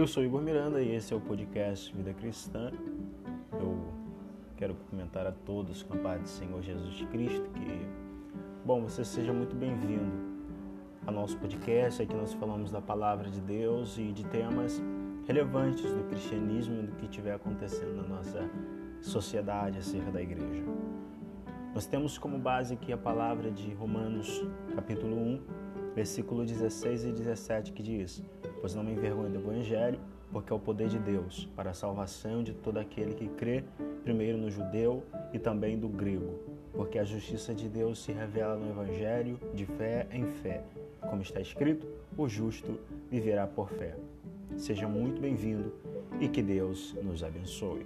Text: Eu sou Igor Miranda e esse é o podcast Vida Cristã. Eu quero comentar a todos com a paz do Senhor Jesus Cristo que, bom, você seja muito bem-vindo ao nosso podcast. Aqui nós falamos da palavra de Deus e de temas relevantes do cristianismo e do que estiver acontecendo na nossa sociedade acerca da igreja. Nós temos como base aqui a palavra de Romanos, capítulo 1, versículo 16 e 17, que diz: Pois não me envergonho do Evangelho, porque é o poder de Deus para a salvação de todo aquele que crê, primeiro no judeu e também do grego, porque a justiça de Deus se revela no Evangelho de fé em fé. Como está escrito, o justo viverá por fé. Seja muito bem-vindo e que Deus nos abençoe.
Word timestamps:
Eu 0.00 0.06
sou 0.06 0.24
Igor 0.24 0.40
Miranda 0.40 0.80
e 0.80 0.94
esse 0.94 1.12
é 1.12 1.16
o 1.16 1.20
podcast 1.20 1.94
Vida 1.94 2.14
Cristã. 2.14 2.72
Eu 3.52 3.92
quero 4.56 4.74
comentar 4.88 5.26
a 5.26 5.30
todos 5.30 5.82
com 5.82 5.92
a 5.92 5.98
paz 5.98 6.22
do 6.22 6.26
Senhor 6.26 6.62
Jesus 6.62 7.02
Cristo 7.10 7.50
que, 7.50 7.86
bom, 8.64 8.80
você 8.80 9.04
seja 9.04 9.30
muito 9.30 9.54
bem-vindo 9.54 10.10
ao 11.06 11.12
nosso 11.12 11.36
podcast. 11.36 12.00
Aqui 12.00 12.14
nós 12.14 12.32
falamos 12.32 12.70
da 12.70 12.80
palavra 12.80 13.28
de 13.28 13.42
Deus 13.42 13.98
e 13.98 14.10
de 14.10 14.24
temas 14.24 14.82
relevantes 15.26 15.92
do 15.92 16.02
cristianismo 16.04 16.82
e 16.82 16.86
do 16.86 16.92
que 16.92 17.04
estiver 17.04 17.34
acontecendo 17.34 17.96
na 17.96 18.04
nossa 18.04 18.50
sociedade 19.02 19.76
acerca 19.76 20.10
da 20.10 20.22
igreja. 20.22 20.64
Nós 21.74 21.84
temos 21.84 22.16
como 22.16 22.38
base 22.38 22.72
aqui 22.72 22.90
a 22.90 22.96
palavra 22.96 23.50
de 23.50 23.74
Romanos, 23.74 24.42
capítulo 24.74 25.14
1, 25.14 25.42
versículo 25.94 26.46
16 26.46 27.04
e 27.04 27.12
17, 27.12 27.72
que 27.74 27.82
diz: 27.82 28.24
Pois 28.60 28.74
não 28.74 28.84
me 28.84 28.92
envergonho 28.92 29.30
do 29.30 29.38
Evangelho, 29.38 29.98
porque 30.32 30.52
é 30.52 30.56
o 30.56 30.58
poder 30.58 30.88
de 30.88 30.98
Deus 30.98 31.48
para 31.56 31.70
a 31.70 31.74
salvação 31.74 32.42
de 32.42 32.52
todo 32.52 32.78
aquele 32.78 33.14
que 33.14 33.28
crê, 33.28 33.64
primeiro 34.04 34.38
no 34.38 34.50
judeu 34.50 35.02
e 35.32 35.38
também 35.38 35.78
do 35.78 35.88
grego, 35.88 36.38
porque 36.72 36.98
a 36.98 37.04
justiça 37.04 37.54
de 37.54 37.68
Deus 37.68 38.02
se 38.02 38.12
revela 38.12 38.56
no 38.56 38.70
Evangelho 38.70 39.38
de 39.54 39.66
fé 39.66 40.06
em 40.12 40.26
fé. 40.26 40.62
Como 41.00 41.22
está 41.22 41.40
escrito, 41.40 41.86
o 42.16 42.28
justo 42.28 42.78
viverá 43.10 43.46
por 43.46 43.70
fé. 43.70 43.96
Seja 44.56 44.86
muito 44.86 45.20
bem-vindo 45.20 45.72
e 46.20 46.28
que 46.28 46.42
Deus 46.42 46.94
nos 47.02 47.24
abençoe. 47.24 47.84